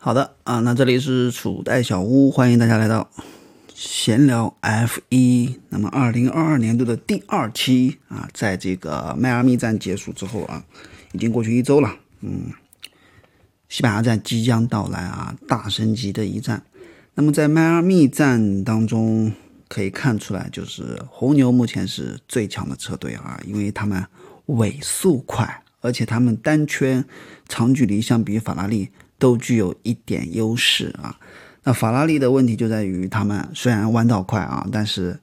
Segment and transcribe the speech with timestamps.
[0.00, 3.10] 好的啊，那这里是楚代小屋，欢迎大家来到
[3.74, 5.58] 闲聊 F 一。
[5.70, 10.64] 那么，二零二二年度的第二期啊，在这个迈阿密站结束之后啊，
[11.10, 11.96] 已经过去一周了。
[12.20, 12.52] 嗯，
[13.68, 16.62] 西班牙站即将到来啊，大升级的一站。
[17.14, 19.32] 那么，在迈阿密站当中
[19.66, 24.06] 可以看出来，就是红牛目前是最强的车队啊，因为他们
[24.46, 27.04] 尾速快，而且他们单圈
[27.48, 28.90] 长距离相比于法拉利。
[29.18, 31.18] 都具有一点优势啊，
[31.64, 35.18] 那法拉利的问题就在于他们虽然弯道快啊，但是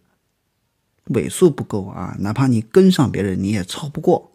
[1.05, 4.31] 尾速不够啊，哪怕你跟上别人你也超不过，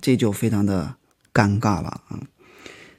[0.00, 0.94] 这就非常的
[1.34, 2.20] 尴尬了啊。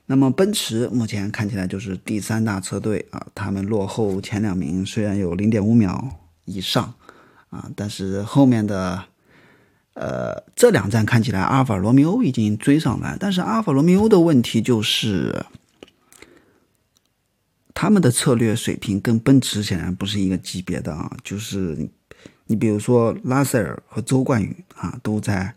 [0.07, 6.93] 那么奔驰目前看起来就是第三大车队啊，他们落后前两名虽然有零点五秒以上
[7.49, 9.05] 啊，但是后面的
[9.93, 15.45] 呃这两站看起来阿尔法罗密欧已经追上来，但是阿尔法罗密欧的问题就是。
[17.81, 21.89] 他们的策略水平跟奔驰显然不是一个级别的啊，就是
[22.47, 25.55] 你比如说拉塞尔和周冠宇啊，都在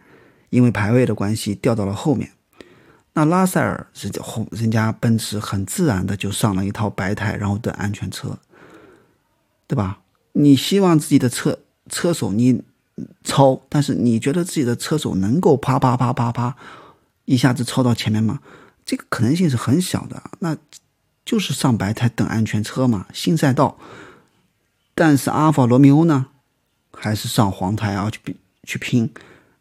[0.51, 2.31] 因为排位的关系掉到了后面。
[3.15, 8.39] 那拉塞尔是后人家奔驰很自然的就上了一套白胎，然后等安全车，
[9.67, 9.99] 对吧？
[10.35, 12.63] 你希望自己的车车手你
[13.25, 16.57] 超，但是你觉得自己的车手能够啪啪啪啪啪
[17.25, 18.39] 一下子超到前面吗？
[18.85, 20.23] 这个可能性是很小的。
[20.39, 20.57] 那。
[21.33, 23.79] 就是上白台等安全车嘛，新赛道。
[24.95, 26.27] 但是阿尔法罗密欧呢，
[26.93, 29.11] 还是上黄台啊去比去拼，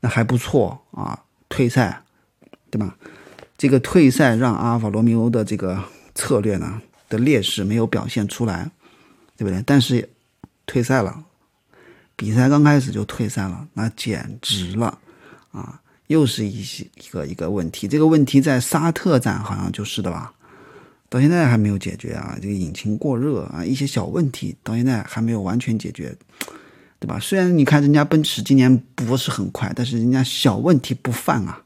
[0.01, 1.23] 那还不错啊。
[1.47, 2.01] 退赛，
[2.69, 2.97] 对吧？
[3.57, 5.81] 这个退赛让阿尔法罗密欧的这个
[6.13, 8.69] 策略呢的劣势没有表现出来，
[9.37, 9.63] 对不对？
[9.65, 10.09] 但是
[10.65, 11.23] 退赛了，
[12.17, 14.99] 比赛刚开始就退赛了，那简直了
[15.53, 15.79] 啊！
[16.07, 20.33] 又是一些一个一个问题，这个问题在沙特站好像就是的吧？
[21.11, 22.37] 到现在还没有解决啊！
[22.41, 26.15] 这个引擎过热啊，一些小问题到现在还没有完全解决，
[27.01, 27.19] 对吧？
[27.19, 31.63] 虽然你看人家奔驰今年不是很快，但是人家小问题不犯啊。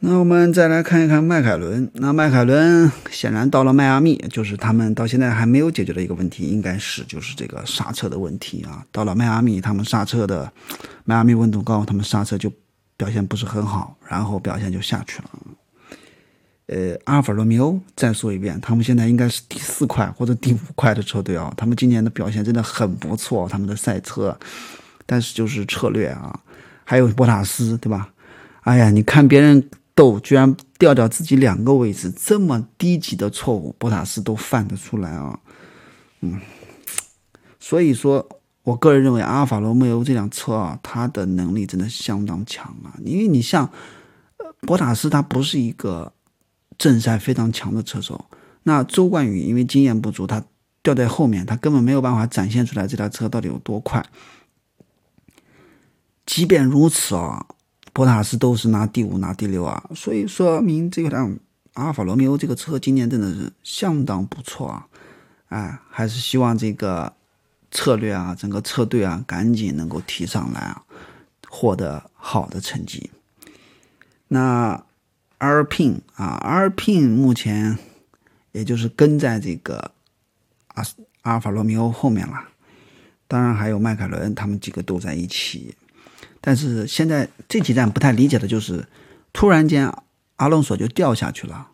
[0.00, 1.90] 那我们再来看一看迈凯伦。
[1.94, 8.84] 那迈凯伦显然到了迈阿密，就是他们到现在还没有解决的一个问题，应该是就是这个刹车的问题啊。
[8.92, 10.52] 到了迈阿密，他们刹车的
[11.06, 12.52] 迈阿密温度高，他们刹车就。
[12.96, 15.30] 表现不是很好，然后表现就下去了。
[16.66, 21.52] 呃，阿尔法罗密欧再说一遍，他们现在应该是第四块或者第五块的车队啊。
[21.56, 24.38] 他们今年的表现真的很不错，他们的赛车，
[25.04, 26.40] 但是就是策略啊，
[26.84, 28.10] 还有博塔斯，对吧？
[28.62, 35.38] 哎呀，你看别人斗，居然掉掉自己两个位置，这么低级的错误，博塔斯都犯得出来啊。
[36.20, 36.40] 嗯，
[37.60, 38.26] 所以说。
[38.64, 42.96] 我个人认为，阿尔法罗密欧这辆车啊，它的能力真的相当强啊。
[43.04, 43.70] 因为你像，
[44.38, 46.10] 呃，博塔斯他不是一个
[46.78, 48.24] 正赛非常强的车手，
[48.62, 50.42] 那周冠宇因为经验不足，他
[50.82, 54.02] 掉在后面，他根本没有办法展现出来这辆车到底有多快。
[56.24, 57.44] 即便如此啊，
[57.92, 61.38] 博塔斯都是拿第五、拿第六啊，所以说明这个辆
[61.74, 64.86] 阿尔法罗密欧这个车今年真的是相当不错啊。
[65.48, 67.12] 哎，还是希望这个。
[67.74, 70.84] 策略啊，整个车队啊，赶紧能够提上来啊，
[71.48, 73.10] 获得好的成绩。
[74.28, 74.84] 那
[75.38, 77.76] 阿尔聘啊，阿尔聘目前
[78.52, 79.90] 也就是跟在这个
[80.68, 80.84] 阿
[81.22, 82.48] 阿尔法罗密欧后面了。
[83.26, 85.74] 当然还有迈凯伦，他们几个都在一起。
[86.40, 88.86] 但是现在这几站不太理解的就是，
[89.32, 89.92] 突然间
[90.36, 91.70] 阿隆索就掉下去了。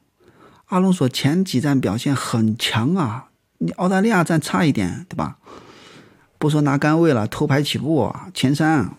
[0.67, 3.29] 阿隆索前几站表现很强啊，
[3.59, 5.39] 你澳大利亚站差一点，对吧？
[6.41, 8.97] 不说拿杆位了，偷排起步啊，前三，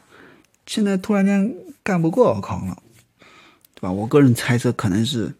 [0.67, 2.77] 现在突然间干不过奥康了，
[3.73, 3.91] 对吧？
[3.91, 5.33] 我个人猜测可能是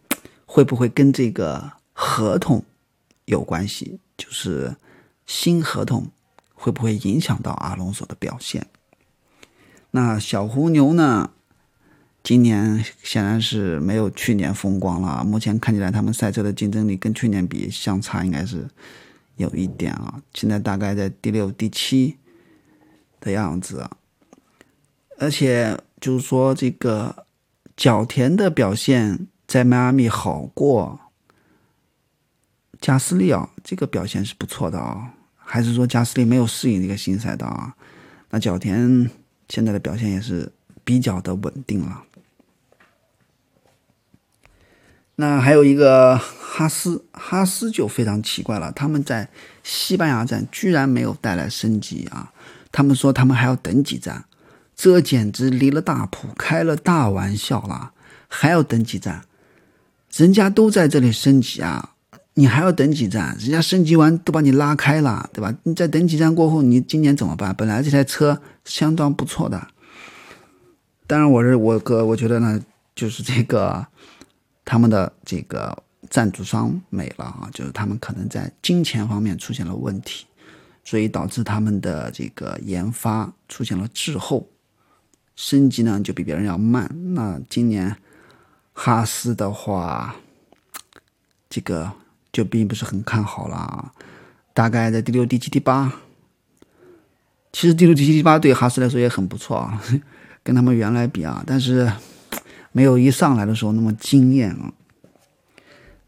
[0.47, 2.65] 会不会跟这个合同
[3.25, 4.75] 有关系，就是
[5.27, 6.07] 新合同
[6.55, 8.65] 会不会影响到阿隆索的表现？
[9.91, 11.29] 那小红牛呢？
[12.23, 18.67] 今年显然是没有去年风光了，目前看起来他们赛车的竞争力跟去年比相差应该是。
[19.41, 22.17] 有一点啊，现在大概在第六、第七
[23.19, 23.91] 的样子啊，
[25.17, 27.25] 而且就是说这个
[27.75, 30.99] 角田的表现在迈阿密好过
[32.79, 37.75] 加斯利啊，这个表现是不错的啊，还是说加斯利没有适应这个新赛道啊？
[38.29, 39.09] 那角田
[39.49, 40.51] 现在的表现也是
[40.83, 42.03] 比较的稳定了。
[45.15, 46.19] 那还有一个
[46.61, 48.71] 哈斯，哈斯就非常奇怪了。
[48.73, 49.27] 他们在
[49.63, 52.31] 西班牙站居然没有带来升级啊！
[52.71, 54.25] 他们说他们还要等几站，
[54.75, 57.91] 这简直离了大谱，开了大玩笑了，
[58.27, 59.23] 还要等几站？
[60.13, 61.93] 人家都在这里升级啊，
[62.35, 63.35] 你还要等几站？
[63.39, 65.55] 人家升级完都把你拉开了，对吧？
[65.63, 67.55] 你再等几站过后，你今年怎么办？
[67.55, 69.67] 本来这台车相当不错的，
[71.07, 72.61] 当然我是我哥，我觉得呢，
[72.93, 73.87] 就是这个
[74.63, 75.77] 他们的这个
[76.11, 80.27] 赞助商没了啊，就是他们可能在金钱方面出现了问题，
[80.83, 84.47] 所以导致他们的这个研发出现了滞后，
[85.35, 86.87] 升级呢就比别人要慢。
[87.15, 87.97] 那今年。
[88.73, 90.15] 哈斯的话，
[91.49, 91.91] 这个
[92.31, 93.91] 就并不是很看好了，
[94.53, 95.91] 大概在第六、第七、第八。
[97.51, 99.83] 其实第六、第七、第八对哈斯来说也很不错啊，
[100.41, 101.91] 跟他们原来比啊，但是
[102.71, 104.73] 没有一上来的时候那么惊艳啊。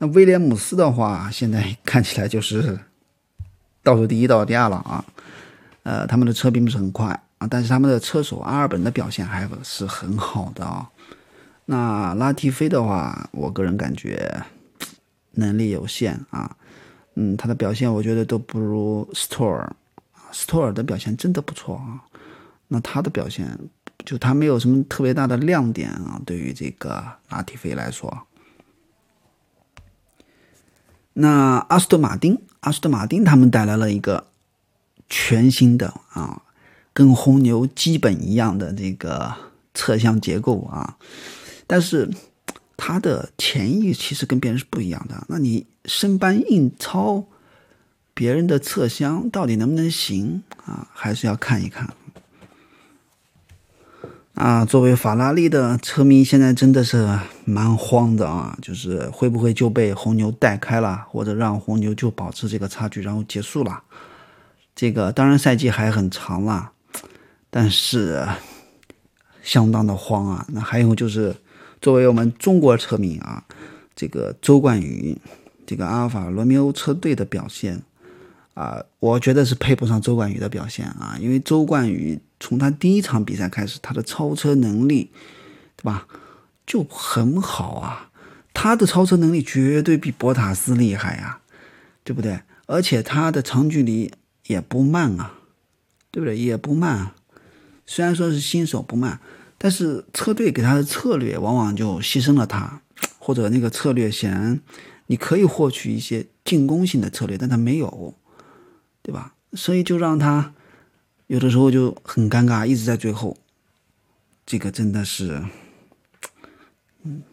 [0.04, 2.78] 那威廉姆斯的话，现在 看起来就是
[3.82, 5.06] 倒数第一、倒数第二了啊。
[5.84, 7.08] 呃，他们的车并不是很快
[7.38, 10.90] 啊，但是他们的车手阿尔本的表现还是很好的啊。
[11.66, 14.44] 那拉蒂菲的话，我个人感觉
[15.36, 16.54] 能力有限啊，
[17.16, 19.74] 嗯，他的表现我觉得都不如斯托尔，
[20.34, 22.04] 斯托尔的表现真的不错啊。
[22.68, 23.58] 那他的表现
[24.04, 28.28] 就他没有什么特别大的亮点啊，对于这个拉蒂菲来说。
[31.14, 34.28] 那阿斯顿马丁，阿斯顿马丁他们带来了一个
[35.10, 36.42] 全新的啊，
[36.94, 39.34] 跟红牛基本一样的这个
[39.74, 40.98] 侧向结构啊。
[41.68, 42.10] 但是，
[42.76, 45.24] 它的前翼其实跟别人是不一样的。
[45.30, 47.24] 那你生搬硬抄
[48.14, 50.88] 别人的侧箱，到底能不能行啊？
[50.94, 51.94] 还是要看一看。
[54.34, 58.58] 啊，作为法拉利的车迷，现在真的是蛮慌的啊！
[58.62, 63.84] 就是会不会就被红牛带开了，或者让红牛就保持这个差距，然后结束了？
[64.76, 66.72] 这个当然赛季还很长啦，
[67.50, 68.28] 但是
[69.42, 70.46] 相当的慌啊！
[70.50, 71.36] 那还有就是。
[71.82, 73.44] 作为我们中国车迷啊，
[73.94, 75.18] 这个周冠宇，
[75.68, 77.84] 这个阿尔法罗密欧车队的表现
[78.54, 81.18] 啊，我觉得是配不上周冠宇的表现啊。
[81.20, 85.12] 因为周冠宇从他第一场比赛开始，他的超车能力，
[85.78, 86.06] 对吧，
[86.68, 88.12] 就很好啊。
[88.54, 91.40] 他的超车能力绝对比博塔斯厉害呀，
[92.04, 92.42] 对不对？
[92.66, 94.12] 而且他的长距离
[94.48, 95.40] 也不慢啊，
[96.12, 96.38] 对不对？
[96.38, 97.14] 也不慢，
[97.86, 99.22] 虽然说是新手不慢。
[99.58, 102.82] 但是车队给他的策略往往就牺牲了他，
[103.20, 104.60] 或者那个策略显然
[105.08, 108.14] 你可以获取一些进攻性的策略，但他没有，
[109.02, 109.36] 对吧？
[109.54, 110.54] 所以就让他
[111.34, 113.36] 有的时候就很尴尬，一直在最后。
[114.46, 115.44] 这个真的是，
[117.02, 117.24] 嗯，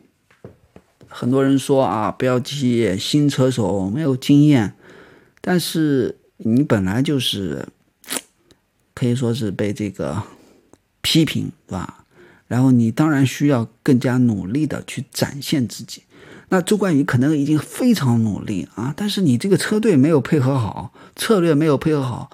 [1.06, 4.73] 很多人说啊，不要急，新车手没有经验，
[5.43, 7.69] 但是你本来就是
[8.94, 10.23] 可以说是被这个
[11.02, 12.06] 批评，对吧？
[12.47, 16.05] 然后你当然需要更加努力的去展现自己。
[16.49, 22.31] 那周冠宇可能已经非常努力啊，但是你这个车队没有配合好，策略没有配合好，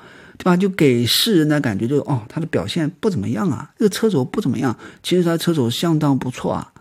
[0.46, 0.56] 吧？
[0.56, 4.76] 就给世人的感觉就是哦，他的表现不怎么样啊，这个车手不怎么样。
[5.02, 6.72] 其实他车手相当不错啊，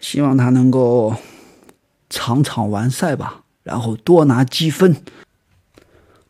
[0.00, 1.16] 希望他能够
[2.10, 4.96] 场场完赛吧，然后多拿积分。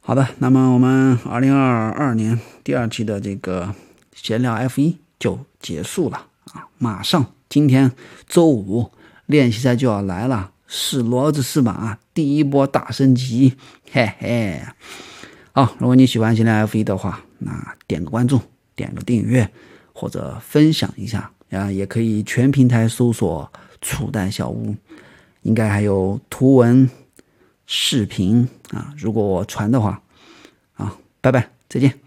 [0.01, 3.75] 好的，那么我们二零二二年第二期的这个
[4.15, 4.99] 闲聊 F 一。
[5.19, 6.69] 就结束了啊！
[6.77, 7.91] 马上今天
[8.29, 8.93] 周五
[9.25, 13.55] 练习赛就要来了，是骡子是马，第一波大升级，
[13.91, 14.61] 嘿嘿。
[15.57, 18.39] 啊，如果你喜欢闲聊 F 一的话，那点个关注，
[18.75, 19.51] 点个订阅，
[19.95, 24.77] 或者分享一下啊，也可以全平台搜索“楚代小屋”，
[25.41, 26.91] 应该还有图文、
[27.65, 28.93] 视频啊。
[28.99, 30.03] 如果我传的话，
[30.75, 32.06] 啊，拜拜，再见。